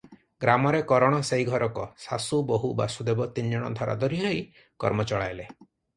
ଗ୍ରାମରେ 0.43 0.77
କରଣ 0.91 1.17
ସେହି 1.29 1.45
ଘରକ; 1.49 1.83
ଶାଶୁ, 2.05 2.39
ବୋହୂ, 2.53 2.71
ବାସୁଦେବ 2.81 3.27
ତିନିଜଣ 3.37 3.71
ଧରାଧରି 3.81 4.23
କରି 4.27 4.41
କର୍ମ 4.87 5.07
ଚଳାଇଲେ। 5.13 5.47